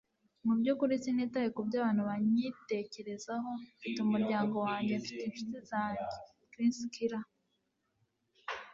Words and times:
mu 0.45 0.53
byukuri 0.59 0.93
sinitaye 1.03 1.47
kubyo 1.55 1.75
abantu 1.79 2.01
banyitekerezaho. 2.09 3.49
mfite 3.77 3.97
umuryango 4.05 4.55
wanjye. 4.67 4.93
mfite 5.01 5.23
inshuti 5.27 5.57
zanjye.- 5.69 6.05
chris 6.51 6.77
kyle 6.93 7.19